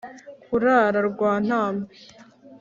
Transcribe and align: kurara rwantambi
kurara 0.45 0.99
rwantambi 1.09 1.95